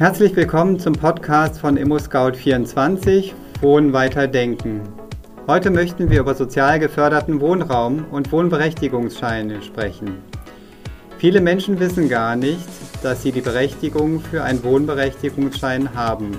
[0.00, 4.80] Herzlich willkommen zum Podcast von ImmoScout24 Wohnen weiter denken.
[5.46, 10.22] Heute möchten wir über sozial geförderten Wohnraum und Wohnberechtigungsscheine sprechen.
[11.18, 12.66] Viele Menschen wissen gar nicht,
[13.02, 16.30] dass sie die Berechtigung für einen Wohnberechtigungsschein haben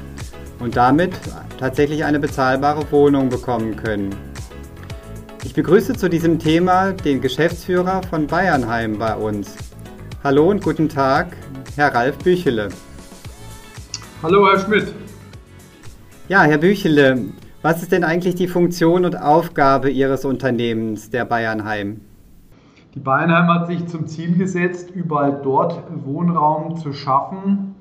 [0.57, 1.13] und damit
[1.59, 4.09] tatsächlich eine bezahlbare Wohnung bekommen können.
[5.43, 9.55] Ich begrüße zu diesem Thema den Geschäftsführer von Bayernheim bei uns.
[10.23, 11.37] Hallo und guten Tag,
[11.75, 12.69] Herr Ralf Büchele.
[14.23, 14.93] Hallo, Herr Schmidt.
[16.27, 17.25] Ja, Herr Büchele,
[17.63, 22.01] was ist denn eigentlich die Funktion und Aufgabe Ihres Unternehmens, der Bayernheim?
[22.93, 27.73] Die Bayernheim hat sich zum Ziel gesetzt, überall dort Wohnraum zu schaffen,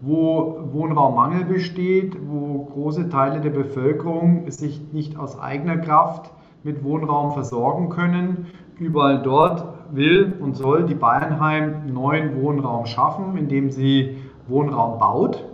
[0.00, 6.30] wo Wohnraummangel besteht, wo große Teile der Bevölkerung sich nicht aus eigener Kraft
[6.62, 8.46] mit Wohnraum versorgen können.
[8.78, 15.44] Überall dort will und soll die Bayernheim neuen Wohnraum schaffen, indem sie Wohnraum baut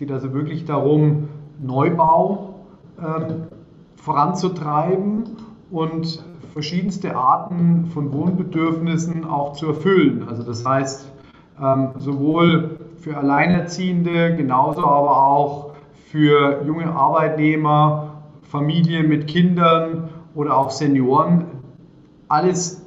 [0.00, 1.28] geht also wirklich darum,
[1.62, 2.54] Neubau
[2.98, 3.48] ähm,
[3.96, 5.24] voranzutreiben
[5.70, 10.26] und verschiedenste Arten von Wohnbedürfnissen auch zu erfüllen.
[10.26, 11.06] Also das heißt,
[11.62, 15.72] ähm, sowohl für Alleinerziehende, genauso aber auch
[16.06, 21.44] für junge Arbeitnehmer, Familien mit Kindern oder auch Senioren.
[22.26, 22.86] Alles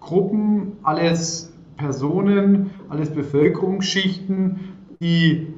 [0.00, 4.60] Gruppen, alles Personen, alles Bevölkerungsschichten,
[5.02, 5.52] die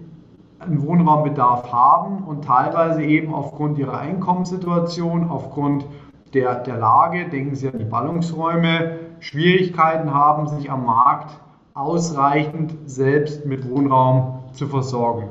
[0.59, 5.87] einen Wohnraumbedarf haben und teilweise eben aufgrund ihrer Einkommenssituation, aufgrund
[6.35, 11.41] der, der Lage, denken Sie an die Ballungsräume, Schwierigkeiten haben, sich am Markt
[11.75, 15.29] ausreichend selbst mit Wohnraum zu versorgen.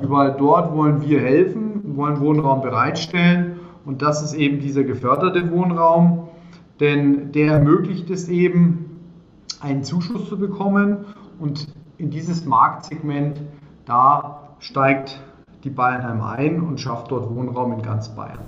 [0.00, 6.28] Überall dort wollen wir helfen, wollen Wohnraum bereitstellen und das ist eben dieser geförderte Wohnraum,
[6.80, 9.00] denn der ermöglicht es eben,
[9.60, 11.04] einen Zuschuss zu bekommen
[11.38, 13.40] und in dieses Marktsegment
[13.84, 14.31] da
[14.62, 15.20] steigt
[15.64, 18.38] die Bayernheim ein und schafft dort Wohnraum in ganz Bayern.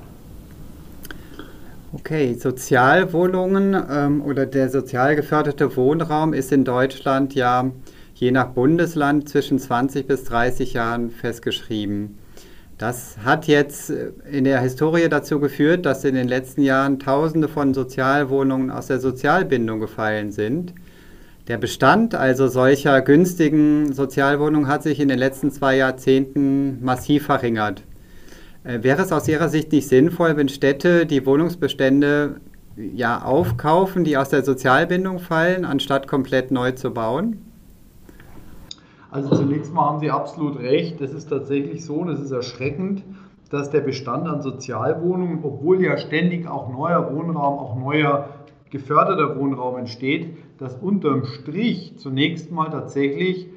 [1.92, 7.70] Okay, Sozialwohnungen ähm, oder der sozial geförderte Wohnraum ist in Deutschland ja
[8.14, 12.18] je nach Bundesland zwischen 20 bis 30 Jahren festgeschrieben.
[12.78, 17.48] Das hat jetzt äh, in der Historie dazu geführt, dass in den letzten Jahren Tausende
[17.48, 20.74] von Sozialwohnungen aus der Sozialbindung gefallen sind.
[21.46, 27.82] Der Bestand also solcher günstigen Sozialwohnungen hat sich in den letzten zwei Jahrzehnten massiv verringert.
[28.64, 32.36] Äh, wäre es aus Ihrer Sicht nicht sinnvoll, wenn Städte die Wohnungsbestände
[32.76, 37.42] ja aufkaufen, die aus der Sozialbindung fallen, anstatt komplett neu zu bauen?
[39.10, 40.98] Also zunächst mal haben Sie absolut recht.
[41.02, 43.04] Es ist tatsächlich so und es ist erschreckend,
[43.50, 48.30] dass der Bestand an Sozialwohnungen, obwohl ja ständig auch neuer Wohnraum, auch neuer
[48.70, 53.48] geförderter Wohnraum entsteht, dass unterm Strich zunächst mal tatsächlich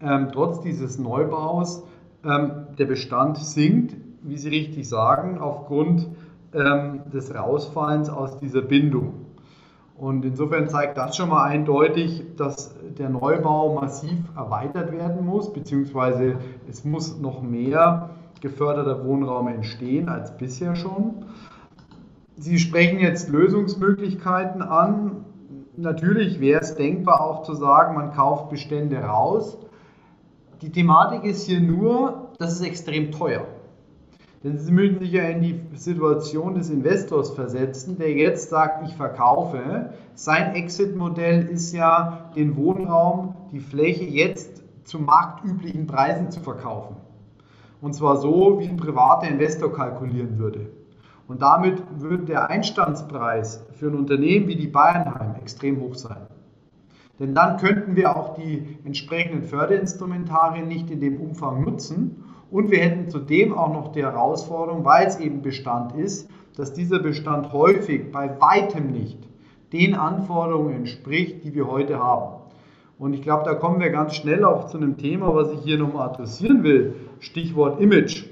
[0.00, 1.82] ähm, trotz dieses Neubaus
[2.24, 6.08] ähm, der Bestand sinkt, wie Sie richtig sagen, aufgrund
[6.52, 9.26] ähm, des Rausfallens aus dieser Bindung.
[9.98, 16.36] Und insofern zeigt das schon mal eindeutig, dass der Neubau massiv erweitert werden muss, beziehungsweise
[16.68, 21.24] es muss noch mehr geförderter Wohnraum entstehen als bisher schon.
[22.36, 25.24] Sie sprechen jetzt Lösungsmöglichkeiten an.
[25.78, 29.58] Natürlich wäre es denkbar auch zu sagen, man kauft Bestände raus.
[30.62, 33.46] Die Thematik ist hier nur, das ist extrem teuer.
[34.42, 38.94] Denn Sie müssen sich ja in die Situation des Investors versetzen, der jetzt sagt, ich
[38.94, 39.90] verkaufe.
[40.14, 46.96] Sein Exit-Modell ist ja, den Wohnraum, die Fläche jetzt zu marktüblichen Preisen zu verkaufen.
[47.82, 50.70] Und zwar so, wie ein privater Investor kalkulieren würde.
[51.28, 56.28] Und damit würde der Einstandspreis für ein Unternehmen wie die Bayernheim extrem hoch sein.
[57.18, 62.24] Denn dann könnten wir auch die entsprechenden Förderinstrumentarien nicht in dem Umfang nutzen.
[62.50, 67.00] Und wir hätten zudem auch noch die Herausforderung, weil es eben Bestand ist, dass dieser
[67.00, 69.18] Bestand häufig bei weitem nicht
[69.72, 72.42] den Anforderungen entspricht, die wir heute haben.
[72.98, 75.78] Und ich glaube, da kommen wir ganz schnell auch zu einem Thema, was ich hier
[75.78, 76.94] nochmal adressieren will.
[77.20, 78.24] Stichwort Image.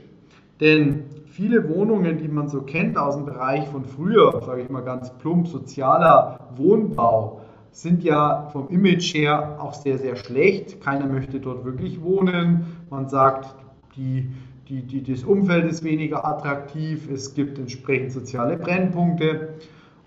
[0.60, 1.03] Denn
[1.34, 5.10] viele Wohnungen, die man so kennt aus dem Bereich von früher, sage ich mal ganz
[5.18, 7.40] plump, sozialer Wohnbau,
[7.72, 10.80] sind ja vom Image her auch sehr, sehr schlecht.
[10.80, 12.66] Keiner möchte dort wirklich wohnen.
[12.88, 13.52] Man sagt,
[13.96, 14.30] die,
[14.68, 19.54] die, die, das Umfeld ist weniger attraktiv, es gibt entsprechend soziale Brennpunkte.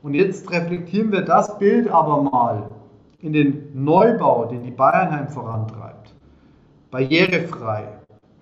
[0.03, 2.69] Und jetzt reflektieren wir das Bild aber mal
[3.19, 6.13] in den Neubau, den die Bayernheim vorantreibt.
[6.89, 7.89] Barrierefrei,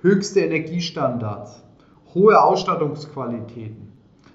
[0.02, 1.65] höchste Energiestandards,
[2.16, 3.92] hohe Ausstattungsqualitäten.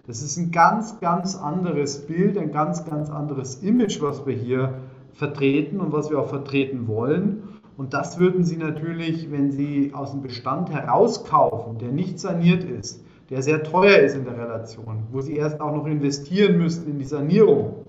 [0.06, 4.74] Das ist ein ganz, ganz anderes Bild, ein ganz, ganz anderes Image, was wir hier
[5.14, 7.42] vertreten und was wir auch vertreten wollen.
[7.76, 13.02] Und das würden Sie natürlich, wenn Sie aus dem Bestand herauskaufen, der nicht saniert ist,
[13.30, 16.98] der sehr teuer ist in der Relation, wo Sie erst auch noch investieren müssten in
[16.98, 17.86] die Sanierung,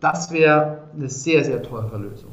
[0.00, 2.32] das wäre eine sehr, sehr teure Lösung.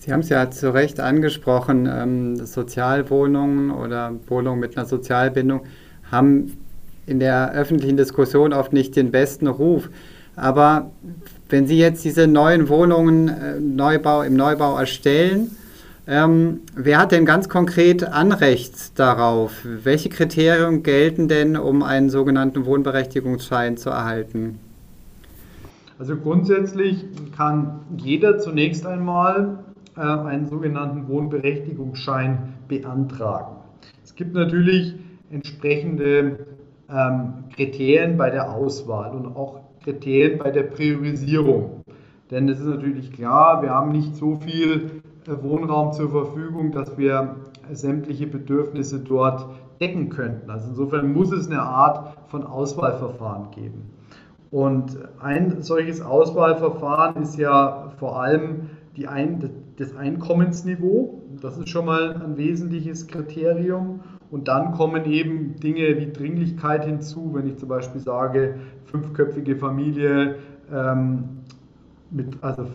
[0.00, 5.64] Sie haben es ja zu Recht angesprochen, ähm, Sozialwohnungen oder Wohnungen mit einer Sozialbindung
[6.10, 6.56] haben
[7.04, 9.90] in der öffentlichen Diskussion oft nicht den besten Ruf.
[10.36, 10.90] Aber
[11.50, 15.50] wenn Sie jetzt diese neuen Wohnungen äh, Neubau, im Neubau erstellen,
[16.06, 19.52] ähm, wer hat denn ganz konkret Anrecht darauf?
[19.64, 24.60] Welche Kriterien gelten denn, um einen sogenannten Wohnberechtigungsschein zu erhalten?
[25.98, 27.04] Also grundsätzlich
[27.36, 29.58] kann jeder zunächst einmal
[30.00, 33.56] einen sogenannten Wohnberechtigungsschein beantragen.
[34.02, 34.94] Es gibt natürlich
[35.30, 36.46] entsprechende
[36.88, 41.82] ähm, Kriterien bei der Auswahl und auch Kriterien bei der Priorisierung.
[42.30, 46.96] Denn es ist natürlich klar, wir haben nicht so viel äh, Wohnraum zur Verfügung, dass
[46.98, 47.36] wir
[47.72, 49.46] sämtliche Bedürfnisse dort
[49.80, 50.50] decken könnten.
[50.50, 53.90] Also insofern muss es eine Art von Auswahlverfahren geben.
[54.50, 59.50] Und ein solches Auswahlverfahren ist ja vor allem die ein,
[59.80, 61.22] das Einkommensniveau.
[61.40, 64.00] Das ist schon mal ein wesentliches Kriterium.
[64.30, 70.36] Und dann kommen eben Dinge wie Dringlichkeit hinzu, wenn ich zum Beispiel sage, fünfköpfige Familie
[70.70, 71.24] ähm,
[72.10, 72.66] mit, also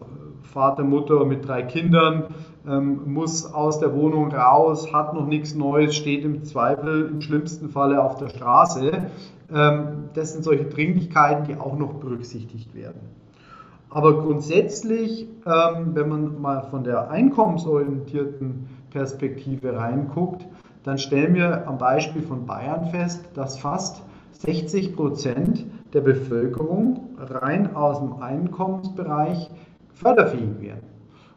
[0.41, 2.33] Vater, Mutter mit drei Kindern,
[2.67, 7.69] ähm, muss aus der Wohnung raus, hat noch nichts Neues, steht im Zweifel im schlimmsten
[7.69, 9.11] Falle auf der Straße.
[9.53, 12.99] Ähm, das sind solche Dringlichkeiten, die auch noch berücksichtigt werden.
[13.95, 20.45] Aber grundsätzlich, ähm, wenn man mal von der einkommensorientierten Perspektive reinguckt,
[20.83, 24.03] dann stellen wir am Beispiel von Bayern fest, dass fast
[24.33, 29.49] 60 Prozent der Bevölkerung rein aus dem Einkommensbereich
[29.93, 30.83] förderfähig wären.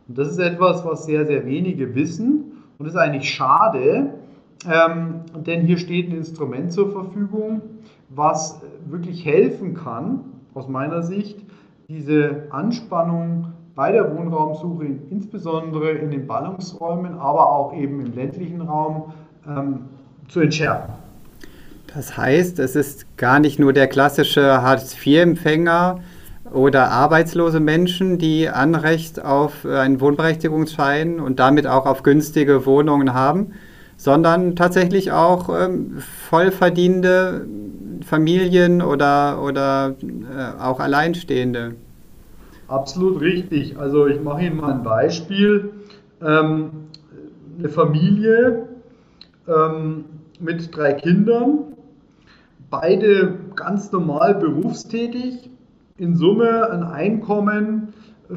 [0.09, 2.65] Und das ist etwas, was sehr, sehr wenige wissen.
[2.77, 4.15] Und ist eigentlich schade,
[4.69, 7.63] ähm, denn hier steht ein Instrument zur Verfügung,
[8.09, 10.25] was wirklich helfen kann,
[10.55, 11.48] aus meiner Sicht,
[11.91, 19.15] diese Anspannung bei der Wohnraumsuche, insbesondere in den Ballungsräumen, aber auch eben im ländlichen Raum,
[19.49, 19.87] ähm,
[20.29, 20.93] zu entschärfen.
[21.95, 26.01] Das heißt, es ist gar nicht nur der klassische Hartz-IV-Empfänger
[26.53, 33.53] oder arbeitslose Menschen, die Anrecht auf einen Wohnberechtigungsschein und damit auch auf günstige Wohnungen haben,
[33.97, 37.47] sondern tatsächlich auch ähm, vollverdienende
[38.09, 41.75] Familien oder, oder äh, auch Alleinstehende.
[42.67, 43.79] Absolut richtig.
[43.79, 45.71] Also ich mache Ihnen mal ein Beispiel.
[46.21, 46.71] Ähm,
[47.59, 48.69] eine Familie
[49.49, 50.05] ähm,
[50.41, 51.75] mit drei Kindern,
[52.71, 55.51] beide ganz normal berufstätig,
[55.97, 57.93] in Summe ein Einkommen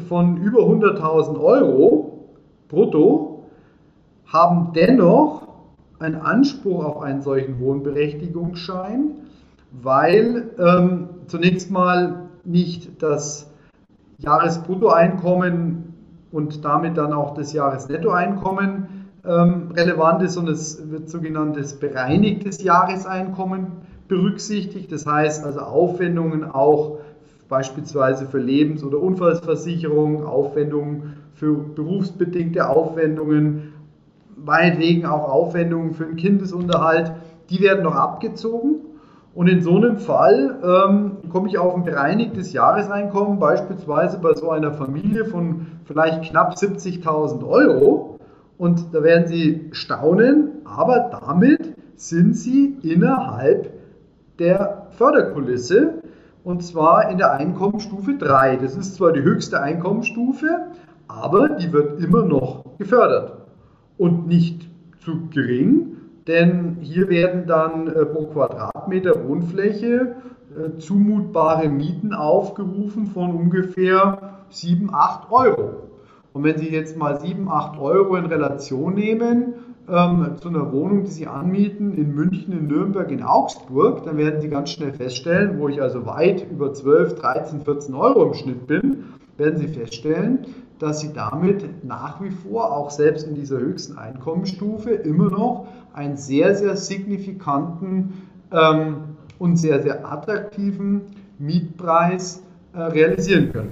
[0.07, 2.29] von über 100.000 Euro
[2.69, 3.45] brutto,
[4.25, 5.47] haben dennoch
[5.99, 9.11] einen Anspruch auf einen solchen Wohnberechtigungsschein,
[9.71, 13.49] weil ähm, zunächst mal nicht das
[14.17, 15.93] Jahresbruttoeinkommen
[16.31, 18.87] und damit dann auch das Jahresnettoeinkommen
[19.25, 23.67] ähm, relevant ist und es wird sogenanntes bereinigtes Jahreseinkommen
[24.07, 24.91] berücksichtigt.
[24.91, 26.99] Das heißt also Aufwendungen auch
[27.47, 33.73] beispielsweise für Lebens- oder Unfallversicherung, Aufwendungen für berufsbedingte Aufwendungen,
[34.37, 37.11] meinetwegen auch Aufwendungen für den Kindesunterhalt,
[37.49, 38.75] die werden noch abgezogen.
[39.33, 44.49] Und in so einem Fall ähm, komme ich auf ein bereinigtes Jahreseinkommen, beispielsweise bei so
[44.49, 48.19] einer Familie von vielleicht knapp 70.000 Euro.
[48.57, 53.71] Und da werden Sie staunen, aber damit sind Sie innerhalb
[54.37, 56.01] der Förderkulisse
[56.43, 58.57] und zwar in der Einkommensstufe 3.
[58.57, 60.67] Das ist zwar die höchste Einkommensstufe,
[61.07, 63.37] aber die wird immer noch gefördert
[63.97, 64.69] und nicht
[65.03, 65.97] zu gering,
[66.27, 68.27] denn hier werden dann äh, pro
[68.81, 70.15] Quadratmeter Wohnfläche
[70.55, 75.69] äh, zumutbare Mieten aufgerufen von ungefähr 7, 8 Euro.
[76.33, 79.53] Und wenn Sie jetzt mal 7, 8 Euro in Relation nehmen
[79.87, 84.41] ähm, zu einer Wohnung, die Sie anmieten in München, in Nürnberg, in Augsburg, dann werden
[84.41, 88.67] Sie ganz schnell feststellen, wo ich also weit über 12, 13, 14 Euro im Schnitt
[88.67, 89.03] bin,
[89.37, 90.45] werden Sie feststellen,
[90.79, 96.17] dass Sie damit nach wie vor, auch selbst in dieser höchsten Einkommensstufe, immer noch einen
[96.17, 98.95] sehr, sehr signifikanten ähm,
[99.39, 101.01] und sehr, sehr attraktiven
[101.39, 102.43] Mietpreis
[102.73, 103.71] äh, realisieren können.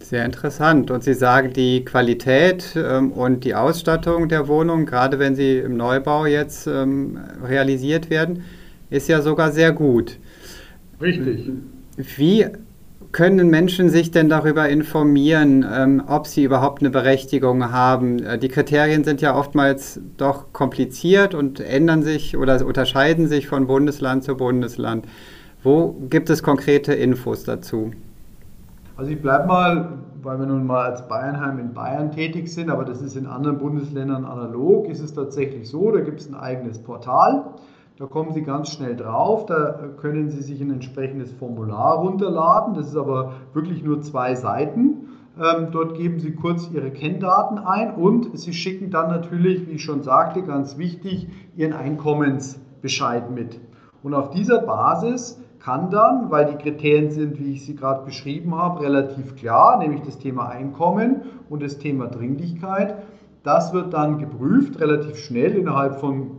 [0.00, 0.90] Sehr interessant.
[0.90, 5.76] Und Sie sagen, die Qualität ähm, und die Ausstattung der Wohnung, gerade wenn sie im
[5.76, 8.44] Neubau jetzt ähm, realisiert werden,
[8.90, 10.18] ist ja sogar sehr gut.
[11.00, 11.50] Richtig.
[12.16, 12.46] Wie
[13.12, 18.18] können Menschen sich denn darüber informieren, ähm, ob sie überhaupt eine Berechtigung haben?
[18.18, 23.66] Äh, die Kriterien sind ja oftmals doch kompliziert und ändern sich oder unterscheiden sich von
[23.66, 25.06] Bundesland zu Bundesland.
[25.62, 27.92] Wo gibt es konkrete Infos dazu?
[28.96, 32.84] Also ich bleibe mal, weil wir nun mal als Bayernheim in Bayern tätig sind, aber
[32.84, 36.78] das ist in anderen Bundesländern analog, ist es tatsächlich so, da gibt es ein eigenes
[36.78, 37.44] Portal.
[37.98, 39.46] Da kommen Sie ganz schnell drauf.
[39.46, 42.74] Da können Sie sich ein entsprechendes Formular runterladen.
[42.74, 45.08] Das ist aber wirklich nur zwei Seiten.
[45.36, 49.84] Ähm, dort geben Sie kurz Ihre Kenndaten ein und Sie schicken dann natürlich, wie ich
[49.84, 51.26] schon sagte, ganz wichtig,
[51.56, 53.58] Ihren Einkommensbescheid mit.
[54.04, 58.54] Und auf dieser Basis kann dann, weil die Kriterien sind, wie ich sie gerade beschrieben
[58.54, 62.94] habe, relativ klar, nämlich das Thema Einkommen und das Thema Dringlichkeit,
[63.42, 66.30] das wird dann geprüft, relativ schnell innerhalb von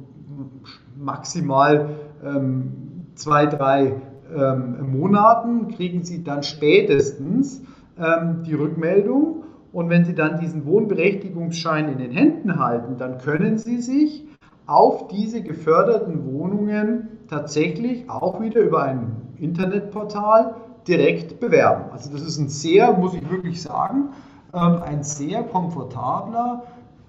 [1.00, 1.90] maximal
[2.24, 4.02] ähm, zwei, drei
[4.36, 7.64] ähm, Monaten kriegen Sie dann spätestens
[7.98, 9.44] ähm, die Rückmeldung.
[9.72, 14.28] Und wenn Sie dann diesen Wohnberechtigungsschein in den Händen halten, dann können Sie sich
[14.66, 20.56] auf diese geförderten Wohnungen tatsächlich auch wieder über ein Internetportal
[20.88, 21.92] direkt bewerben.
[21.92, 24.10] Also das ist ein sehr, muss ich wirklich sagen,
[24.54, 26.64] ähm, ein sehr komfortabler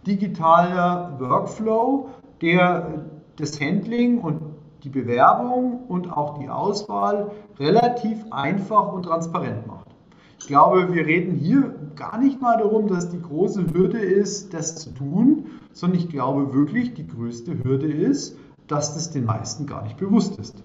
[0.06, 2.08] digitaler Workflow,
[2.40, 3.04] der
[3.40, 4.40] das Handling und
[4.84, 9.86] die Bewerbung und auch die Auswahl relativ einfach und transparent macht.
[10.38, 14.76] Ich glaube, wir reden hier gar nicht mal darum, dass die große Hürde ist, das
[14.76, 19.82] zu tun, sondern ich glaube wirklich, die größte Hürde ist, dass das den meisten gar
[19.82, 20.62] nicht bewusst ist.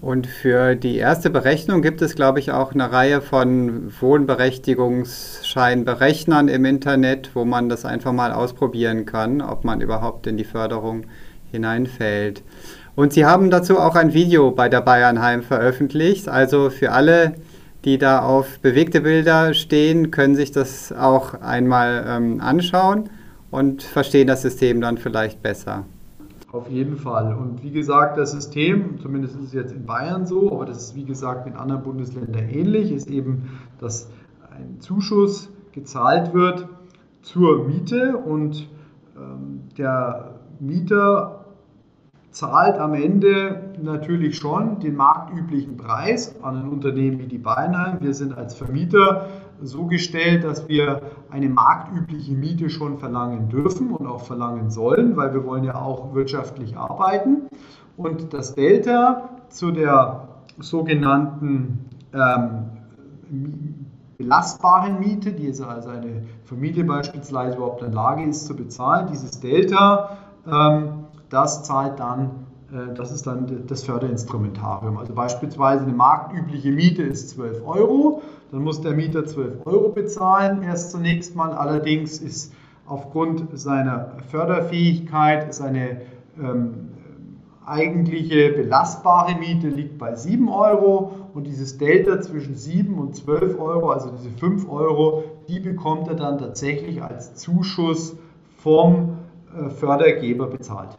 [0.00, 6.64] Und für die erste Berechnung gibt es, glaube ich, auch eine Reihe von Wohnberechtigungsscheinberechnern im
[6.64, 11.04] Internet, wo man das einfach mal ausprobieren kann, ob man überhaupt in die Förderung
[11.50, 12.42] hineinfällt.
[12.96, 16.28] Und Sie haben dazu auch ein Video bei der Bayernheim veröffentlicht.
[16.28, 17.34] Also für alle,
[17.84, 23.08] die da auf bewegte Bilder stehen, können sich das auch einmal ähm, anschauen
[23.50, 25.84] und verstehen das System dann vielleicht besser.
[26.52, 27.34] Auf jeden Fall.
[27.34, 30.96] Und wie gesagt, das System, zumindest ist es jetzt in Bayern so, aber das ist
[30.96, 34.10] wie gesagt in anderen Bundesländern ähnlich, ist eben, dass
[34.50, 36.66] ein Zuschuss gezahlt wird
[37.22, 38.68] zur Miete und
[39.16, 41.39] ähm, der Mieter
[42.30, 47.98] zahlt am Ende natürlich schon den marktüblichen Preis an ein Unternehmen wie die Beinheim.
[48.00, 49.26] Wir sind als Vermieter
[49.60, 55.34] so gestellt, dass wir eine marktübliche Miete schon verlangen dürfen und auch verlangen sollen, weil
[55.34, 57.48] wir wollen ja auch wirtschaftlich arbeiten.
[57.96, 62.66] Und das Delta zu der sogenannten ähm,
[64.18, 69.40] belastbaren Miete, die also eine Familie beispielsweise überhaupt in der Lage ist zu bezahlen, dieses
[69.40, 70.99] Delta ähm,
[71.30, 74.98] das zahlt dann, äh, das ist dann das Förderinstrumentarium.
[74.98, 78.22] Also beispielsweise eine marktübliche Miete ist 12 Euro,
[78.52, 81.52] dann muss der Mieter 12 Euro bezahlen, erst zunächst mal.
[81.52, 82.52] Allerdings ist
[82.86, 86.02] aufgrund seiner Förderfähigkeit seine
[86.38, 86.90] ähm,
[87.64, 93.90] eigentliche belastbare Miete liegt bei 7 Euro und dieses Delta zwischen 7 und 12 Euro,
[93.90, 98.16] also diese 5 Euro, die bekommt er dann tatsächlich als Zuschuss
[98.56, 99.18] vom
[99.56, 100.96] äh, Fördergeber bezahlt.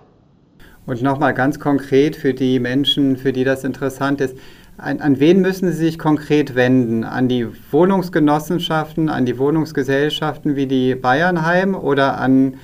[0.86, 4.38] Und nochmal ganz konkret für die Menschen, für die das interessant ist,
[4.78, 7.04] an, an, wen müssen Sie sich konkret wenden?
[7.04, 12.56] An die Wohnungsgenossenschaften, an die Wohnungsgesellschaften wie die Bayernheim oder an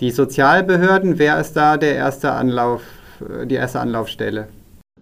[0.00, 1.18] die Sozialbehörden?
[1.18, 2.82] Wer ist da der erste Anlauf,
[3.44, 4.48] die erste Anlaufstelle?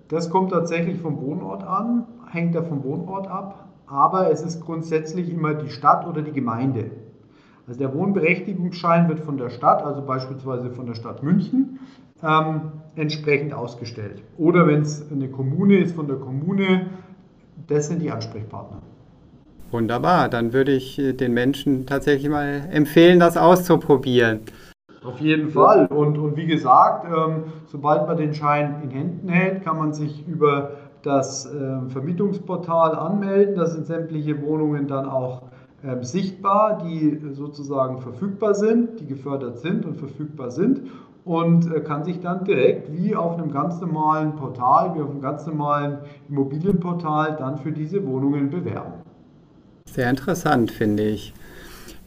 [0.09, 5.31] Das kommt tatsächlich vom Wohnort an, hängt da vom Wohnort ab, aber es ist grundsätzlich
[5.31, 6.91] immer die Stadt oder die Gemeinde.
[7.67, 11.79] Also der Wohnberechtigungsschein wird von der Stadt, also beispielsweise von der Stadt München,
[12.25, 14.23] ähm, entsprechend ausgestellt.
[14.39, 16.87] Oder wenn es eine Kommune ist, von der Kommune,
[17.67, 18.81] das sind die Ansprechpartner.
[19.71, 24.41] Wunderbar, dann würde ich äh, den Menschen tatsächlich mal empfehlen, das auszuprobieren.
[25.05, 25.87] Auf jeden Fall.
[25.87, 30.27] Und, und wie gesagt, ähm, sobald man den Schein in Händen hält, kann man sich
[30.27, 30.71] über
[31.03, 33.57] das äh, Vermietungsportal anmelden.
[33.57, 35.43] Da sind sämtliche Wohnungen dann auch
[35.83, 40.81] äh, sichtbar, die sozusagen verfügbar sind, die gefördert sind und verfügbar sind
[41.25, 45.23] und äh, kann sich dann direkt wie auf einem ganz normalen Portal, wie auf einem
[45.23, 48.93] ganz normalen Immobilienportal dann für diese Wohnungen bewerben.
[49.87, 51.33] Sehr interessant, finde ich.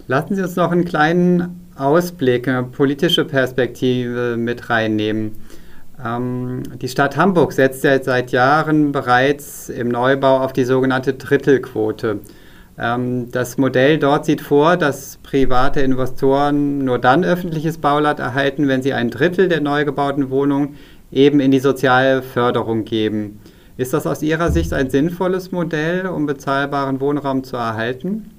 [0.07, 5.33] Lassen Sie uns noch einen kleinen Ausblick, eine politische Perspektive mit reinnehmen.
[6.03, 12.19] Ähm, die Stadt Hamburg setzt ja seit Jahren bereits im Neubau auf die sogenannte Drittelquote.
[12.79, 18.81] Ähm, das Modell dort sieht vor, dass private Investoren nur dann öffentliches Bauland erhalten, wenn
[18.81, 20.75] sie ein Drittel der neu gebauten Wohnungen
[21.11, 23.39] eben in die Sozialförderung geben.
[23.77, 28.31] Ist das aus Ihrer Sicht ein sinnvolles Modell, um bezahlbaren Wohnraum zu erhalten?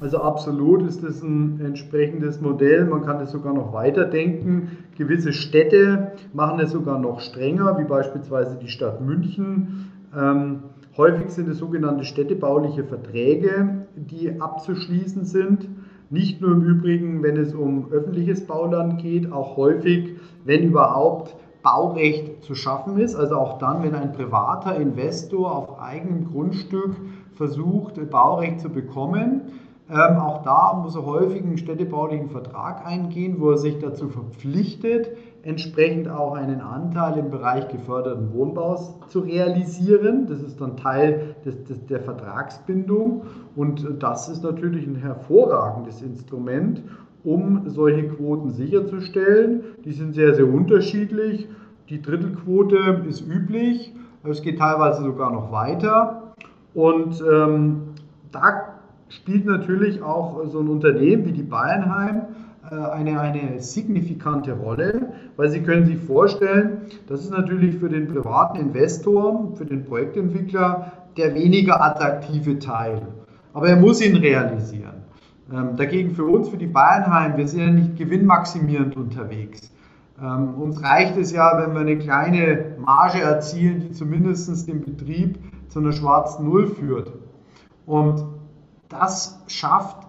[0.00, 2.84] Also absolut ist das ein entsprechendes Modell.
[2.86, 4.78] Man kann es sogar noch weiterdenken.
[4.98, 9.92] Gewisse Städte machen es sogar noch strenger, wie beispielsweise die Stadt München.
[10.16, 10.64] Ähm,
[10.96, 15.68] häufig sind es sogenannte städtebauliche Verträge, die abzuschließen sind.
[16.10, 22.42] Nicht nur im Übrigen, wenn es um öffentliches Bauland geht, auch häufig, wenn überhaupt Baurecht
[22.44, 23.14] zu schaffen ist.
[23.14, 26.96] Also auch dann, wenn ein privater Investor auf eigenem Grundstück
[27.34, 29.42] versucht, Baurecht zu bekommen.
[29.90, 35.10] Ähm, auch da muss er häufig einen städtebaulichen Vertrag eingehen, wo er sich dazu verpflichtet,
[35.44, 40.26] entsprechend auch einen Anteil im Bereich geförderten Wohnbaus zu realisieren.
[40.28, 43.22] Das ist dann Teil des, des, der Vertragsbindung
[43.56, 46.82] und das ist natürlich ein hervorragendes Instrument,
[47.24, 49.62] um solche Quoten sicherzustellen.
[49.84, 51.48] Die sind sehr, sehr unterschiedlich.
[51.88, 53.94] Die Drittelquote ist üblich,
[54.24, 56.34] es geht teilweise sogar noch weiter
[56.74, 57.80] und ähm,
[58.30, 62.41] da spielt natürlich auch so ein Unternehmen wie die Bayernheim äh,
[62.72, 68.58] eine, eine signifikante Rolle, weil Sie können sich vorstellen, das ist natürlich für den privaten
[68.58, 73.02] Investor, für den Projektentwickler der weniger attraktive Teil.
[73.52, 75.02] Aber er muss ihn realisieren.
[75.52, 79.70] Ähm, dagegen für uns, für die Bayernheim, wir sind ja nicht gewinnmaximierend unterwegs.
[80.20, 85.38] Ähm, uns reicht es ja, wenn wir eine kleine Marge erzielen, die zumindest den Betrieb
[85.68, 87.12] zu einer schwarzen Null führt.
[87.84, 88.24] Und
[88.88, 90.01] das schafft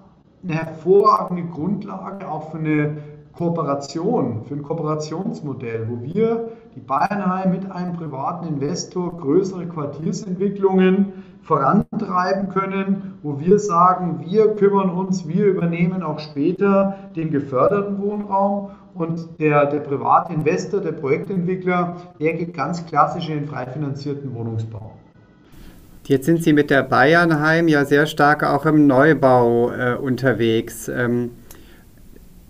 [0.44, 2.98] eine hervorragende Grundlage auch für eine
[3.34, 12.50] Kooperation, für ein Kooperationsmodell, wo wir, die Bayernheim, mit einem privaten Investor größere Quartiersentwicklungen vorantreiben
[12.50, 19.40] können, wo wir sagen, wir kümmern uns, wir übernehmen auch später den geförderten Wohnraum und
[19.40, 24.92] der, der private Investor, der Projektentwickler, der geht ganz klassisch in den frei finanzierten Wohnungsbau.
[26.06, 30.90] Jetzt sind Sie mit der Bayernheim ja sehr stark auch im Neubau äh, unterwegs.
[30.90, 31.32] Ähm,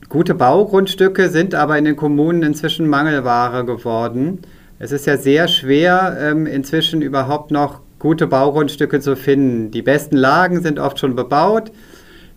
[0.10, 4.40] gute Baugrundstücke sind aber in den Kommunen inzwischen Mangelware geworden.
[4.80, 9.70] Es ist ja sehr schwer, ähm, inzwischen überhaupt noch gute Baugrundstücke zu finden.
[9.70, 11.72] Die besten Lagen sind oft schon bebaut.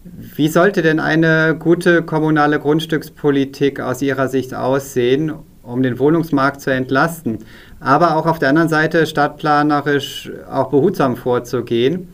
[0.05, 6.71] Wie sollte denn eine gute kommunale Grundstückspolitik aus Ihrer Sicht aussehen, um den Wohnungsmarkt zu
[6.71, 7.39] entlasten?
[7.81, 12.09] Aber auch auf der anderen Seite stadtplanerisch auch behutsam vorzugehen.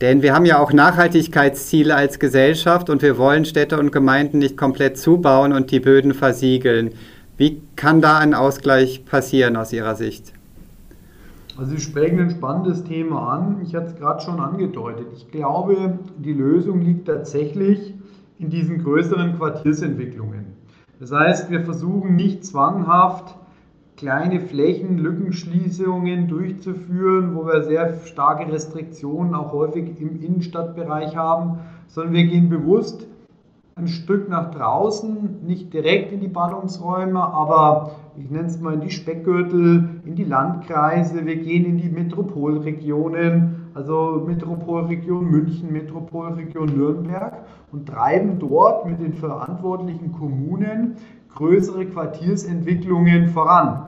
[0.00, 4.56] Denn wir haben ja auch Nachhaltigkeitsziele als Gesellschaft und wir wollen Städte und Gemeinden nicht
[4.56, 6.92] komplett zubauen und die Böden versiegeln.
[7.38, 10.32] Wie kann da ein Ausgleich passieren aus Ihrer Sicht?
[11.56, 13.60] Also Sie sprechen ein spannendes Thema an.
[13.62, 15.06] Ich hatte es gerade schon angedeutet.
[15.16, 17.94] Ich glaube, die Lösung liegt tatsächlich
[18.38, 20.44] in diesen größeren Quartiersentwicklungen.
[21.00, 23.34] Das heißt, wir versuchen nicht zwanghaft
[23.96, 32.14] kleine Flächen, Lückenschließungen durchzuführen, wo wir sehr starke Restriktionen auch häufig im Innenstadtbereich haben, sondern
[32.14, 33.06] wir gehen bewusst
[33.78, 38.80] ein Stück nach draußen, nicht direkt in die Ballungsräume, aber ich nenne es mal in
[38.80, 47.44] die Speckgürtel, in die Landkreise, wir gehen in die Metropolregionen, also Metropolregion München, Metropolregion Nürnberg
[47.70, 50.96] und treiben dort mit den verantwortlichen Kommunen
[51.34, 53.85] größere Quartiersentwicklungen voran.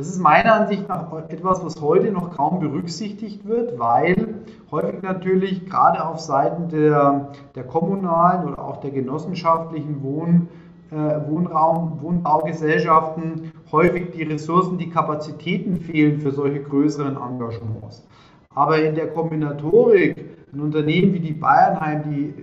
[0.00, 4.36] Das ist meiner Ansicht nach etwas, was heute noch kaum berücksichtigt wird, weil
[4.70, 10.48] häufig natürlich gerade auf Seiten der, der kommunalen oder auch der genossenschaftlichen Wohn,
[10.90, 10.94] äh,
[11.28, 18.08] Wohnraum, Wohnbaugesellschaften häufig die Ressourcen, die Kapazitäten fehlen für solche größeren Engagements.
[18.54, 20.16] Aber in der Kombinatorik,
[20.50, 22.34] ein Unternehmen wie die Bayernheim, die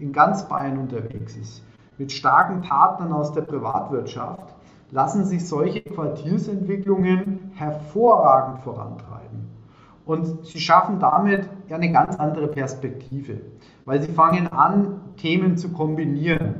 [0.00, 1.64] in ganz Bayern unterwegs ist,
[1.96, 4.53] mit starken Partnern aus der Privatwirtschaft,
[4.94, 9.50] lassen sich solche Quartiersentwicklungen hervorragend vorantreiben.
[10.06, 13.40] Und sie schaffen damit eine ganz andere Perspektive,
[13.86, 16.54] weil sie fangen an, Themen zu kombinieren.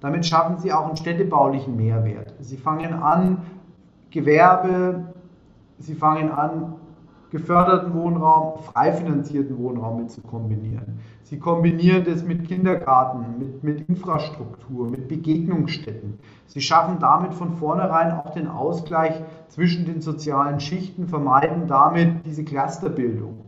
[0.00, 2.32] Damit schaffen sie auch einen städtebaulichen Mehrwert.
[2.38, 3.38] Sie fangen an,
[4.10, 5.12] Gewerbe,
[5.78, 6.76] sie fangen an,
[7.30, 10.98] geförderten Wohnraum, frei finanzierten Wohnraum mit zu kombinieren.
[11.22, 16.18] Sie kombinieren das mit Kindergarten, mit, mit Infrastruktur, mit Begegnungsstätten.
[16.46, 19.14] Sie schaffen damit von vornherein auch den Ausgleich
[19.48, 23.38] zwischen den sozialen Schichten, vermeiden damit diese Clusterbildung.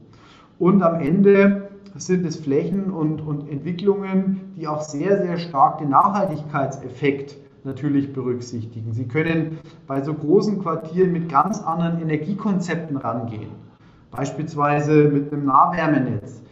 [0.61, 5.91] Und am Ende sind es Flächen und, und Entwicklungen, die auch sehr, sehr stark den
[5.91, 8.93] Nachhaltigkeitseffekt natürlich berücksichtigen.
[8.93, 13.51] Sie können bei so großen Quartieren mit ganz anderen Energiekonzepten rangehen
[14.13, 16.43] beispielsweise mit einem Nahwärmenetz.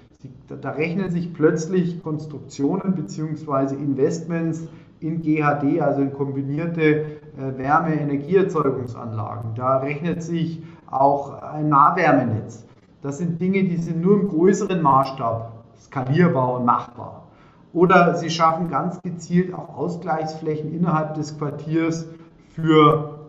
[0.49, 3.75] Da rechnen sich plötzlich Konstruktionen bzw.
[3.75, 4.67] Investments
[4.99, 9.55] in GHD, also in kombinierte äh, Wärme-Energieerzeugungsanlagen.
[9.55, 12.67] Da rechnet sich auch ein Nahwärmenetz.
[13.01, 17.29] Das sind Dinge, die sind nur im größeren Maßstab skalierbar und machbar.
[17.73, 22.09] Oder sie schaffen ganz gezielt auch Ausgleichsflächen innerhalb des Quartiers
[22.55, 23.21] für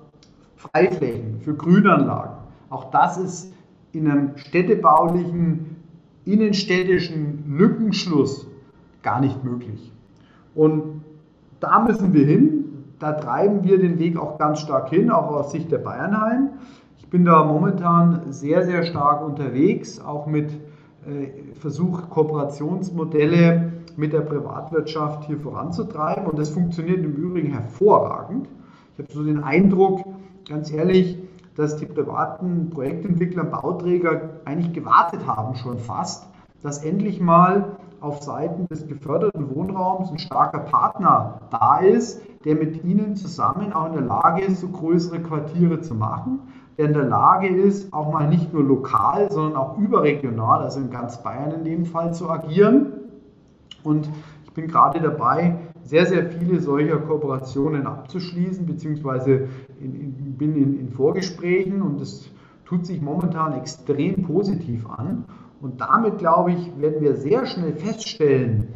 [0.56, 2.36] Freiflächen, für Grünanlagen.
[2.70, 3.54] Auch das ist
[3.94, 5.78] in einem städtebaulichen,
[6.26, 8.48] innenstädtischen Lückenschluss
[9.04, 9.92] gar nicht möglich.
[10.56, 11.02] Und
[11.60, 12.86] da müssen wir hin.
[13.00, 16.50] Da treiben wir den Weg auch ganz stark hin, auch aus Sicht der Bayernheim.
[17.00, 24.22] Ich bin da momentan sehr, sehr stark unterwegs, auch mit äh, Versuch, Kooperationsmodelle mit der
[24.22, 26.28] Privatwirtschaft hier voranzutreiben.
[26.28, 28.48] Und das funktioniert im Übrigen hervorragend.
[28.94, 30.06] Ich habe so den Eindruck,
[30.48, 31.18] ganz ehrlich,
[31.56, 36.28] dass die privaten Projektentwickler, Bauträger eigentlich gewartet haben schon fast,
[36.62, 42.84] dass endlich mal auf Seiten des geförderten Wohnraums ein starker Partner da ist, der mit
[42.84, 46.40] ihnen zusammen auch in der Lage ist, so größere Quartiere zu machen,
[46.78, 50.90] der in der Lage ist, auch mal nicht nur lokal, sondern auch überregional, also in
[50.90, 52.94] ganz Bayern in dem Fall zu agieren.
[53.84, 54.10] Und
[54.46, 59.48] ich bin gerade dabei, sehr, sehr viele solcher Kooperationen abzuschließen, beziehungsweise
[59.84, 62.30] in, in, bin in, in Vorgesprächen und das
[62.66, 65.26] tut sich momentan extrem positiv an.
[65.62, 68.70] Und damit, glaube ich, werden wir sehr schnell feststellen,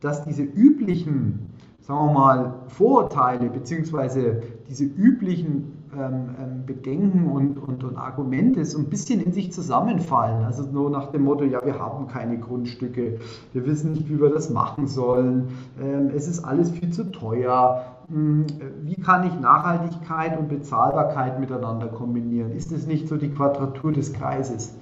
[0.00, 4.42] dass diese üblichen, sagen wir mal, Vorurteile bzw.
[4.68, 10.44] diese üblichen ähm, ähm, Bedenken und, und, und, Argumente so ein bisschen in sich zusammenfallen.
[10.44, 13.18] Also nur nach dem Motto, ja, wir haben keine Grundstücke,
[13.52, 15.48] wir wissen nicht, wie wir das machen sollen,
[15.80, 17.95] ähm, es ist alles viel zu teuer.
[18.08, 18.46] Hm,
[18.84, 22.52] wie kann ich Nachhaltigkeit und Bezahlbarkeit miteinander kombinieren?
[22.52, 24.74] Ist es nicht so die Quadratur des Kreises?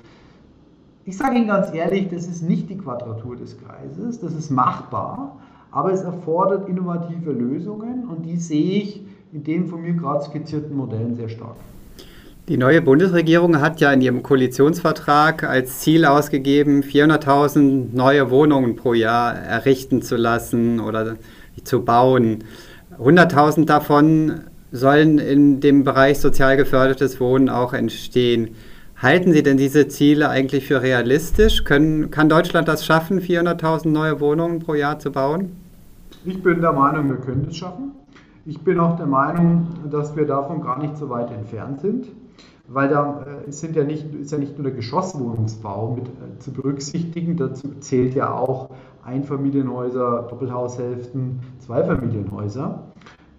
[1.06, 5.38] Ich sage Ihnen ganz ehrlich, das ist nicht die Quadratur des Kreises, das ist machbar,
[5.70, 10.76] aber es erfordert innovative Lösungen und die sehe ich in den von mir gerade skizzierten
[10.76, 11.56] Modellen sehr stark.
[12.48, 18.92] Die neue Bundesregierung hat ja in ihrem Koalitionsvertrag als Ziel ausgegeben, 400.000 neue Wohnungen pro
[18.92, 21.16] Jahr errichten zu lassen oder
[21.64, 22.44] zu bauen.
[22.98, 24.40] 100.000 davon
[24.72, 28.50] sollen in dem Bereich sozial gefördertes Wohnen auch entstehen.
[28.96, 31.64] Halten Sie denn diese Ziele eigentlich für realistisch?
[31.64, 35.50] Können, kann Deutschland das schaffen, 400.000 neue Wohnungen pro Jahr zu bauen?
[36.24, 37.92] Ich bin der Meinung, wir können es schaffen.
[38.46, 42.06] Ich bin auch der Meinung, dass wir davon gar nicht so weit entfernt sind,
[42.68, 46.52] weil da äh, sind ja nicht, ist ja nicht nur der Geschosswohnungsbau mit äh, zu
[46.52, 48.70] berücksichtigen, dazu zählt ja auch
[49.04, 52.92] Einfamilienhäuser, Doppelhaushälften, Zweifamilienhäuser.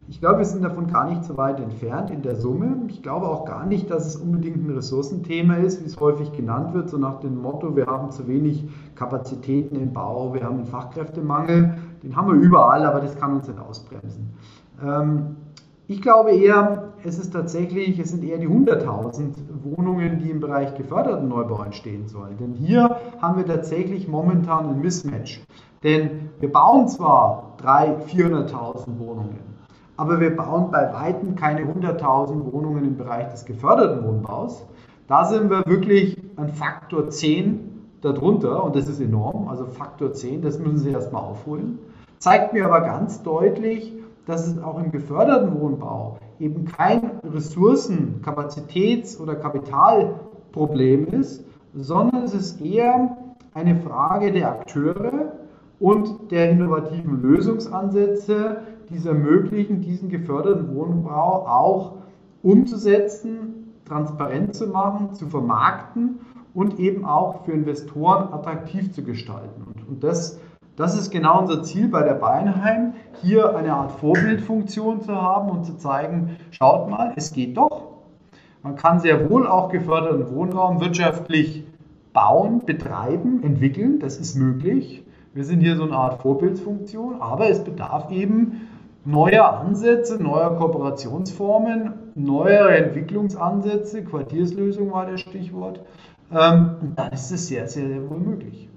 [0.08, 2.78] Ich glaube, wir sind davon gar nicht so weit entfernt in der Summe.
[2.90, 6.76] Ich glaube auch gar nicht, dass es unbedingt ein Ressourcenthema ist, wie es häufig genannt
[6.76, 10.66] wird, so nach dem Motto, wir haben zu wenig Kapazitäten im Bau, wir haben einen
[10.66, 11.76] Fachkräftemangel.
[12.04, 14.30] Den haben wir überall, aber das kann uns nicht ausbremsen.
[14.84, 15.38] Ähm,
[15.88, 20.76] ich glaube eher, es ist tatsächlich, es sind eher die 100.000 Wohnungen, die im Bereich
[20.76, 22.38] geförderten Neubau entstehen sollen.
[22.40, 25.42] Denn hier haben wir tatsächlich momentan ein Mismatch.
[25.84, 29.40] Denn wir bauen zwar 300.000, 400.000 Wohnungen,
[29.98, 34.66] aber wir bauen bei Weitem keine 100.000 Wohnungen im Bereich des geförderten Wohnbaus.
[35.08, 37.60] Da sind wir wirklich ein Faktor 10
[38.02, 41.78] darunter und das ist enorm, also Faktor 10, das müssen Sie erstmal aufholen.
[42.18, 43.94] Zeigt mir aber ganz deutlich,
[44.26, 52.34] dass es auch im geförderten Wohnbau eben kein Ressourcen-, Kapazitäts- oder Kapitalproblem ist, sondern es
[52.34, 53.18] ist eher
[53.54, 55.34] eine Frage der Akteure
[55.80, 61.94] und der innovativen Lösungsansätze, die es ermöglichen, diesen geförderten Wohnbau auch
[62.44, 66.20] umzusetzen, transparent zu machen, zu vermarkten
[66.54, 69.64] und eben auch für Investoren attraktiv zu gestalten.
[69.66, 70.40] Und, und das,
[70.76, 75.66] das ist genau unser Ziel bei der Bayernheim, hier eine Art Vorbildfunktion zu haben und
[75.66, 77.96] zu zeigen, schaut mal, es geht doch.
[78.62, 81.64] Man kann sehr wohl auch geförderten Wohnraum wirtschaftlich
[82.14, 85.04] bauen, betreiben, entwickeln, das ist möglich.
[85.34, 88.68] Wir sind hier so eine Art Vorbildsfunktion, aber es bedarf eben
[89.06, 95.82] neuer Ansätze, neuer Kooperationsformen, neuere Entwicklungsansätze, Quartierslösung war das Stichwort.
[96.34, 98.70] Ähm, und dann ist es sehr, sehr, sehr wohl möglich.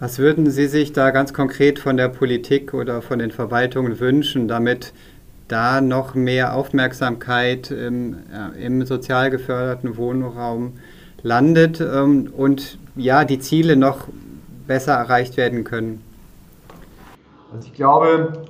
[0.00, 4.48] Was würden Sie sich da ganz konkret von der Politik oder von den Verwaltungen wünschen,
[4.48, 4.94] damit
[5.46, 10.78] da noch mehr Aufmerksamkeit im, äh, im sozial geförderten Wohnraum
[11.22, 14.08] landet ähm, und ja, die Ziele noch
[14.66, 16.02] besser erreicht werden können?
[17.52, 18.44] Also ich glaube,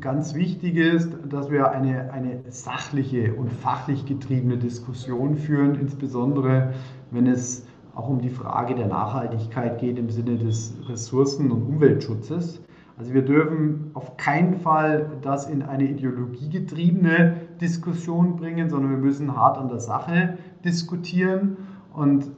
[0.00, 6.74] ganz wichtig ist, dass wir eine, eine sachliche und fachlich getriebene Diskussion führen, insbesondere
[7.10, 12.62] wenn es auch um die Frage der Nachhaltigkeit geht im Sinne des Ressourcen- und Umweltschutzes.
[12.98, 19.36] Also wir dürfen auf keinen Fall das in eine ideologiegetriebene Diskussion bringen, sondern wir müssen
[19.36, 21.56] hart an der Sache diskutieren.
[21.92, 22.30] Und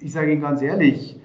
[0.00, 1.20] ich sage Ihnen ganz ehrlich,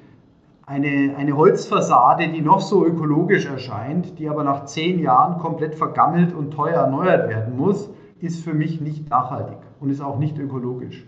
[0.65, 6.33] eine, eine Holzfassade, die noch so ökologisch erscheint, die aber nach zehn Jahren komplett vergammelt
[6.33, 11.07] und teuer erneuert werden muss, ist für mich nicht nachhaltig und ist auch nicht ökologisch.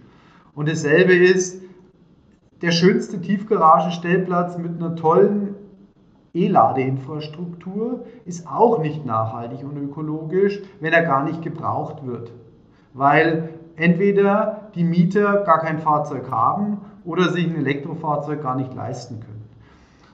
[0.56, 1.62] Und dasselbe ist
[2.62, 5.56] der schönste Tiefgaragenstellplatz mit einer tollen
[6.34, 12.32] E-Ladeinfrastruktur ist auch nicht nachhaltig und ökologisch, wenn er gar nicht gebraucht wird.
[12.94, 19.20] Weil entweder die Mieter gar kein Fahrzeug haben oder sich ein Elektrofahrzeug gar nicht leisten
[19.20, 19.42] können.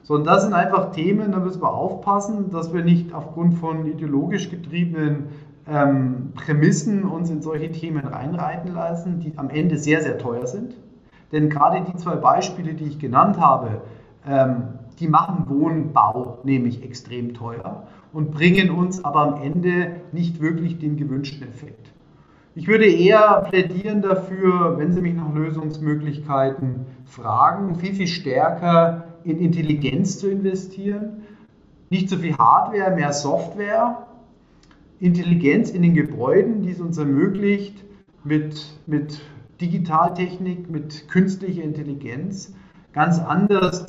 [0.04, 3.86] So, und das sind einfach Themen, da müssen wir aufpassen, dass wir nicht aufgrund von
[3.86, 5.26] ideologisch getriebenen
[5.68, 10.76] ähm, Prämissen uns in solche Themen reinreiten lassen, die am Ende sehr, sehr teuer sind.
[11.32, 13.82] Denn gerade die zwei Beispiele, die ich genannt habe,
[14.26, 14.64] ähm,
[15.00, 20.98] die machen Wohnbau nämlich extrem teuer und bringen uns aber am Ende nicht wirklich den
[20.98, 21.92] gewünschten Effekt.
[22.56, 29.38] Ich würde eher plädieren dafür, wenn Sie mich nach Lösungsmöglichkeiten fragen, viel, viel stärker in
[29.38, 31.22] Intelligenz zu investieren.
[31.92, 34.08] Nicht so viel Hardware, mehr Software.
[35.00, 37.86] Intelligenz in den Gebäuden, die es uns ermöglicht,
[38.24, 39.22] mit, mit
[39.62, 42.54] Digitaltechnik, mit künstlicher Intelligenz
[42.94, 43.86] ganz anders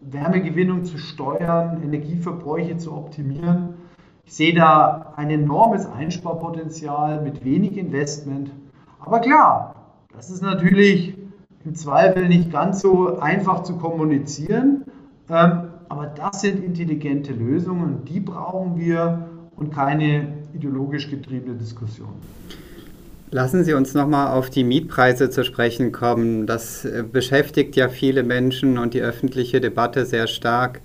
[0.00, 3.74] Wärmegewinnung zu steuern, Energieverbräuche zu optimieren.
[4.24, 8.50] Ich sehe da ein enormes Einsparpotenzial mit wenig Investment.
[8.98, 9.74] Aber klar,
[10.14, 11.16] das ist natürlich
[11.64, 14.84] im Zweifel nicht ganz so einfach zu kommunizieren.
[15.28, 22.14] Ähm, aber das sind intelligente Lösungen, die brauchen wir und keine ideologisch getriebene Diskussion.
[23.32, 26.46] Lassen Sie uns nochmal auf die Mietpreise zu sprechen kommen.
[26.46, 30.80] Das äh, beschäftigt ja viele Menschen und die öffentliche Debatte sehr stark.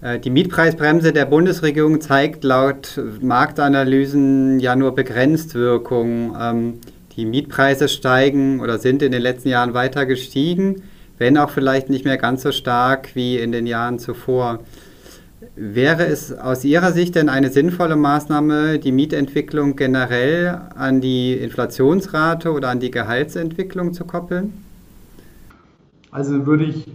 [0.00, 6.36] Äh, die Mietpreisbremse der Bundesregierung zeigt laut Marktanalysen ja nur begrenzt Wirkung.
[6.40, 6.74] Ähm,
[7.16, 10.82] die Mietpreise steigen oder sind in den letzten Jahren weiter gestiegen,
[11.18, 14.60] wenn auch vielleicht nicht mehr ganz so stark wie in den Jahren zuvor.
[15.58, 22.52] Wäre es aus Ihrer Sicht denn eine sinnvolle Maßnahme, die Mietentwicklung generell an die Inflationsrate
[22.52, 24.52] oder an die Gehaltsentwicklung zu koppeln?
[26.10, 26.86] Also würde ich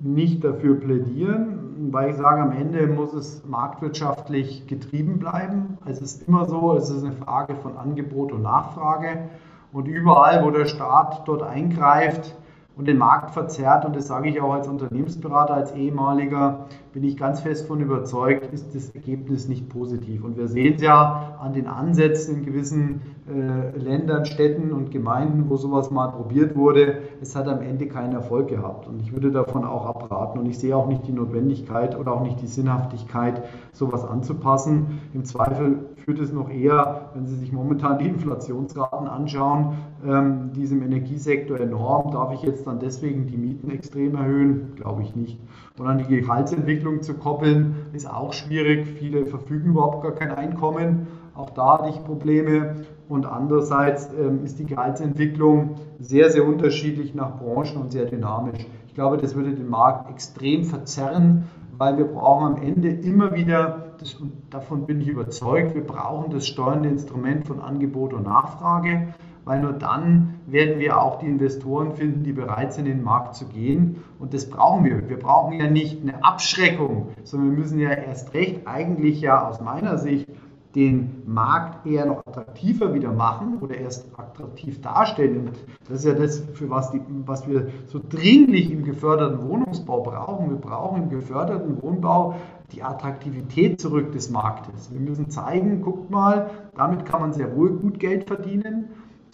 [0.00, 5.78] nicht dafür plädieren, weil ich sage, am Ende muss es marktwirtschaftlich getrieben bleiben.
[5.86, 9.28] Es ist immer so, es ist eine Frage von Angebot und Nachfrage.
[9.72, 12.34] Und überall, wo der Staat dort eingreift,
[12.78, 13.84] und den Markt verzerrt.
[13.84, 18.52] Und das sage ich auch als Unternehmensberater, als ehemaliger, bin ich ganz fest von überzeugt,
[18.52, 20.24] ist das Ergebnis nicht positiv.
[20.24, 25.50] Und wir sehen es ja an den Ansätzen in gewissen äh, Ländern, Städten und Gemeinden,
[25.50, 27.02] wo sowas mal probiert wurde.
[27.20, 28.86] Es hat am Ende keinen Erfolg gehabt.
[28.86, 30.38] Und ich würde davon auch abraten.
[30.38, 35.00] Und ich sehe auch nicht die Notwendigkeit oder auch nicht die Sinnhaftigkeit, sowas anzupassen.
[35.12, 39.74] Im Zweifel führt es noch eher, wenn Sie sich momentan die Inflationsraten anschauen,
[40.06, 42.12] ähm, diesem Energiesektor enorm.
[42.12, 44.72] Darf ich jetzt dann deswegen die Mieten extrem erhöhen?
[44.76, 45.38] Glaube ich nicht.
[45.78, 48.86] Und an die Gehaltsentwicklung zu koppeln, ist auch schwierig.
[48.86, 51.08] Viele verfügen überhaupt gar kein Einkommen.
[51.34, 52.76] Auch da hatte ich Probleme.
[53.10, 58.66] Und andererseits ähm, ist die Gehaltsentwicklung sehr, sehr unterschiedlich nach Branchen und sehr dynamisch.
[58.86, 61.44] Ich glaube, das würde den Markt extrem verzerren,
[61.76, 66.30] weil wir brauchen am Ende immer wieder, das, und davon bin ich überzeugt, wir brauchen
[66.32, 69.14] das steuernde Instrument von Angebot und Nachfrage
[69.48, 73.34] weil nur dann werden wir auch die Investoren finden, die bereit sind, in den Markt
[73.34, 73.96] zu gehen.
[74.18, 75.08] Und das brauchen wir.
[75.08, 79.62] Wir brauchen ja nicht eine Abschreckung, sondern wir müssen ja erst recht eigentlich ja aus
[79.62, 80.28] meiner Sicht
[80.74, 85.52] den Markt eher noch attraktiver wieder machen oder erst attraktiv darstellen.
[85.88, 90.50] Das ist ja das, für was, die, was wir so dringlich im geförderten Wohnungsbau brauchen.
[90.50, 92.34] Wir brauchen im geförderten Wohnbau
[92.72, 94.92] die Attraktivität zurück des Marktes.
[94.92, 98.88] Wir müssen zeigen, guckt mal, damit kann man sehr wohl gut Geld verdienen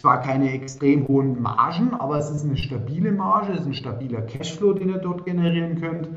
[0.05, 4.21] zwar keine extrem hohen Margen, aber es ist eine stabile Marge, es ist ein stabiler
[4.21, 6.09] Cashflow, den ihr dort generieren könnt.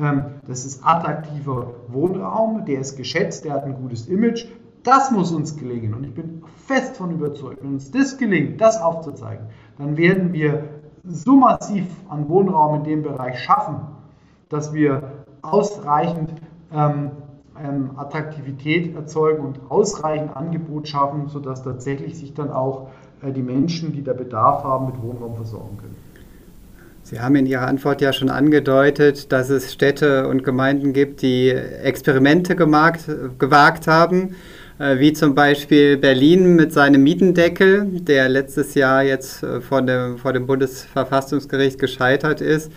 [0.00, 4.46] Ähm, das ist attraktiver Wohnraum, der ist geschätzt, der hat ein gutes Image.
[4.82, 8.80] Das muss uns gelingen und ich bin fest von überzeugt, wenn uns das gelingt, das
[8.80, 10.64] aufzuzeigen, dann werden wir
[11.04, 13.76] so massiv an Wohnraum in dem Bereich schaffen,
[14.48, 16.32] dass wir ausreichend
[17.96, 22.88] Attraktivität erzeugen und ausreichend Angebot schaffen, sodass tatsächlich sich dann auch
[23.22, 25.96] äh, die Menschen, die da Bedarf haben, mit Wohnraum versorgen können.
[27.02, 31.50] Sie haben in Ihrer Antwort ja schon angedeutet, dass es Städte und Gemeinden gibt, die
[31.50, 33.00] Experimente gemacht,
[33.38, 34.36] gewagt haben,
[34.78, 40.16] äh, wie zum Beispiel Berlin mit seinem Mietendeckel, der letztes Jahr jetzt äh, vor dem,
[40.16, 42.72] vor dem Bundesverfassungsgericht gescheitert ist.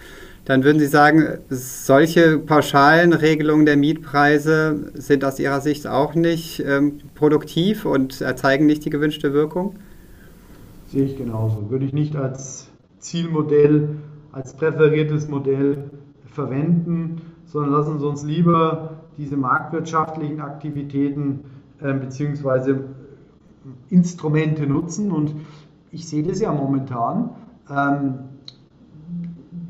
[0.48, 6.64] Dann würden Sie sagen, solche pauschalen Regelungen der Mietpreise sind aus Ihrer Sicht auch nicht
[6.66, 9.76] ähm, produktiv und erzeigen nicht die gewünschte Wirkung?
[10.88, 11.70] Sehe ich genauso.
[11.70, 13.90] Würde ich nicht als Zielmodell,
[14.32, 15.90] als präferiertes Modell
[16.32, 21.42] verwenden, sondern lassen Sie uns lieber diese marktwirtschaftlichen Aktivitäten
[21.82, 22.76] äh, bzw.
[23.90, 25.12] Instrumente nutzen.
[25.12, 25.34] Und
[25.92, 27.32] ich sehe das ja momentan.
[27.70, 28.14] Ähm,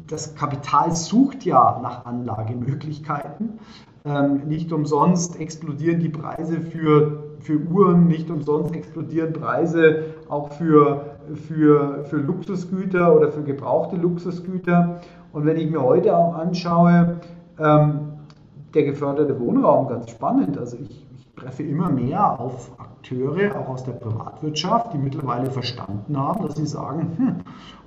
[0.08, 3.60] das Kapital sucht ja nach Anlagemöglichkeiten.
[4.06, 11.18] Ähm, nicht umsonst explodieren die Preise für, für Uhren, nicht umsonst explodieren Preise auch für,
[11.48, 15.02] für, für Luxusgüter oder für gebrauchte Luxusgüter.
[15.34, 17.18] Und wenn ich mir heute auch anschaue,
[17.60, 18.00] ähm,
[18.74, 20.58] der geförderte Wohnraum, ganz spannend.
[20.58, 21.07] Also ich,
[21.38, 26.66] treffe immer mehr auf Akteure, auch aus der Privatwirtschaft, die mittlerweile verstanden haben, dass sie
[26.66, 27.36] sagen, hm,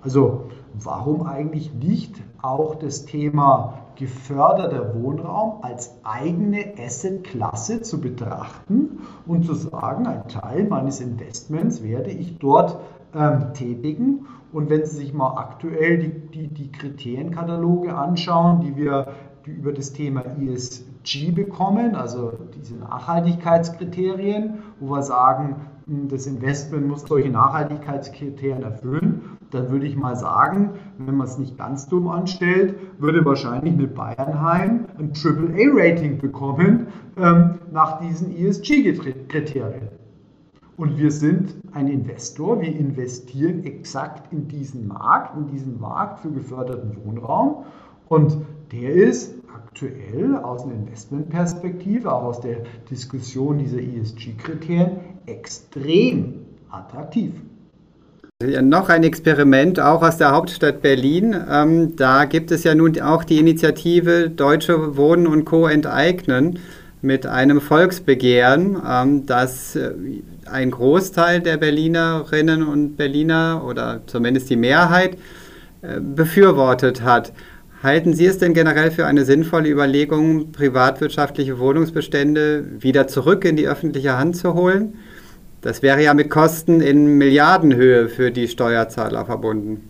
[0.02, 9.44] also warum eigentlich nicht auch das Thema geförderter Wohnraum als eigene Assetklasse zu betrachten und
[9.44, 12.78] zu sagen, ein Teil meines Investments werde ich dort
[13.14, 14.26] ähm, tätigen.
[14.52, 19.08] Und wenn Sie sich mal aktuell die, die, die Kriterienkataloge anschauen, die wir
[19.46, 26.86] die über das Thema ESG bekommen, also diese Nachhaltigkeitskriterien, wo wir sagen, hm, das Investment
[26.86, 32.08] muss solche Nachhaltigkeitskriterien erfüllen, dann würde ich mal sagen, wenn man es nicht ganz dumm
[32.08, 39.88] anstellt, würde wahrscheinlich eine Bayernheim ein AAA-Rating bekommen ähm, nach diesen ESG-Kriterien.
[40.76, 46.30] Und wir sind ein Investor, wir investieren exakt in diesen Markt, in diesen Markt für
[46.30, 47.64] geförderten Wohnraum.
[48.08, 48.38] Und
[48.72, 52.58] der ist aktuell aus einer Investmentperspektive, auch aus der
[52.90, 54.90] Diskussion dieser ESG-Kriterien,
[55.26, 57.32] extrem attraktiv.
[58.62, 61.36] Noch ein Experiment, auch aus der Hauptstadt Berlin.
[61.50, 65.66] Ähm, da gibt es ja nun auch die Initiative Deutsche Wohnen und Co.
[65.66, 66.58] enteignen
[67.02, 69.92] mit einem Volksbegehren, ähm, das äh,
[70.50, 75.18] ein Großteil der Berlinerinnen und Berliner oder zumindest die Mehrheit
[75.82, 77.32] äh, befürwortet hat.
[77.82, 83.66] Halten Sie es denn generell für eine sinnvolle Überlegung, privatwirtschaftliche Wohnungsbestände wieder zurück in die
[83.66, 84.96] öffentliche Hand zu holen?
[85.62, 89.88] Das wäre ja mit Kosten in Milliardenhöhe für die Steuerzahler verbunden.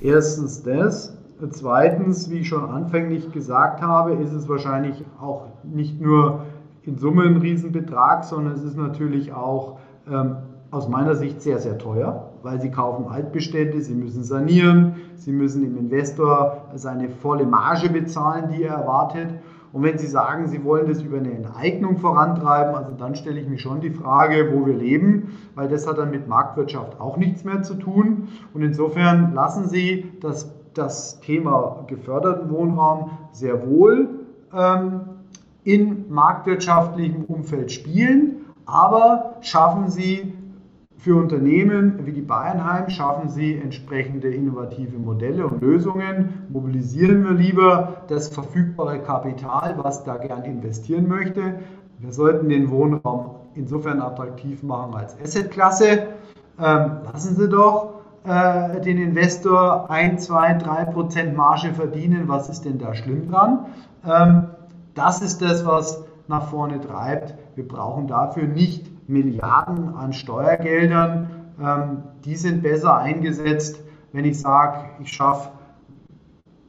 [0.00, 1.14] Erstens das.
[1.50, 6.46] Zweitens, wie ich schon anfänglich gesagt habe, ist es wahrscheinlich auch nicht nur
[6.82, 9.78] in Summe ein Riesenbetrag, sondern es ist natürlich auch
[10.10, 10.36] ähm,
[10.70, 15.62] aus meiner Sicht sehr, sehr teuer, weil sie kaufen Altbestände, sie müssen sanieren, sie müssen
[15.62, 19.28] dem Investor seine volle Marge bezahlen, die er erwartet.
[19.72, 23.48] Und wenn Sie sagen, Sie wollen das über eine Enteignung vorantreiben, also dann stelle ich
[23.48, 27.44] mir schon die Frage, wo wir leben, weil das hat dann mit Marktwirtschaft auch nichts
[27.44, 28.28] mehr zu tun.
[28.54, 34.08] Und insofern lassen Sie das, das Thema geförderten Wohnraum sehr wohl
[34.54, 35.00] ähm,
[35.64, 40.32] in marktwirtschaftlichem Umfeld spielen, aber schaffen Sie
[40.98, 46.46] für Unternehmen wie die Bayernheim schaffen sie entsprechende innovative Modelle und Lösungen.
[46.48, 51.60] Mobilisieren wir lieber das verfügbare Kapital, was da gern investieren möchte.
[52.00, 56.08] Wir sollten den Wohnraum insofern attraktiv machen als Assetklasse.
[56.60, 62.24] Ähm, lassen Sie doch äh, den Investor 1, 2, 3 Prozent Marge verdienen.
[62.26, 63.66] Was ist denn da schlimm dran?
[64.04, 64.48] Ähm,
[64.94, 67.34] das ist das, was nach vorne treibt.
[67.54, 74.84] Wir brauchen dafür nicht Milliarden an Steuergeldern, ähm, die sind besser eingesetzt, wenn ich sage,
[75.00, 75.50] ich schaffe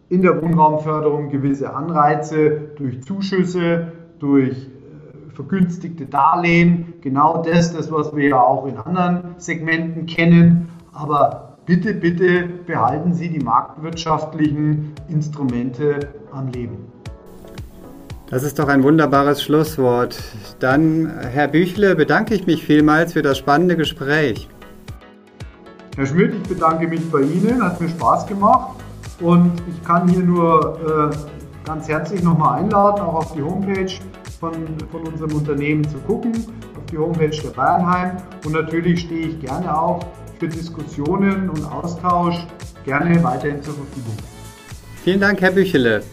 [0.10, 8.16] in der Wohnraumförderung gewisse Anreize durch Zuschüsse, durch äh, vergünstigte Darlehen, genau das, das, was
[8.16, 10.70] wir ja auch in anderen Segmenten kennen.
[10.94, 16.00] Aber bitte, bitte behalten Sie die marktwirtschaftlichen Instrumente
[16.32, 16.99] am Leben.
[18.30, 20.22] Das ist doch ein wunderbares Schlusswort.
[20.60, 24.48] Dann, Herr Büchle, bedanke ich mich vielmals für das spannende Gespräch.
[25.96, 28.76] Herr Schmidt, ich bedanke mich bei Ihnen, hat mir Spaß gemacht
[29.20, 33.92] und ich kann hier nur äh, ganz herzlich nochmal einladen, auch auf die Homepage
[34.40, 34.54] von,
[34.92, 36.34] von unserem Unternehmen zu gucken,
[36.78, 40.06] auf die Homepage der Bayernheim und natürlich stehe ich gerne auch
[40.40, 42.38] für Diskussionen und Austausch
[42.86, 44.16] gerne weiterhin zur Verfügung.
[45.04, 46.04] Vielen Dank, Herr Büchele.